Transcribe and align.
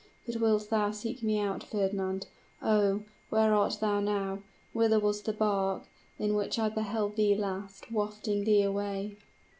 But 0.25 0.37
wilt 0.41 0.71
thou 0.71 0.89
seek 0.89 1.21
me 1.21 1.39
out, 1.39 1.63
Fernand? 1.63 2.25
Oh! 2.59 3.03
where 3.29 3.53
art 3.53 3.77
thou 3.79 3.99
now? 3.99 4.39
whither 4.73 4.99
was 4.99 5.21
the 5.21 5.31
bark, 5.31 5.83
in 6.17 6.33
which 6.33 6.57
I 6.57 6.69
beheld 6.69 7.17
thee 7.17 7.35
last, 7.35 7.91
wafting 7.91 8.43
thee 8.43 8.63
away?" 8.63 9.17